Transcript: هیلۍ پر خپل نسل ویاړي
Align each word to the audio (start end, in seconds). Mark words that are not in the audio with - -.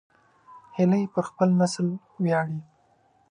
هیلۍ 0.75 1.03
پر 1.13 1.23
خپل 1.29 1.49
نسل 1.59 1.87
ویاړي 2.23 2.59